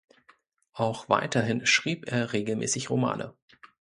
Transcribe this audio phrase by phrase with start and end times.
[0.73, 3.35] Auch weiterhin schrieb er regelmäßig Romane.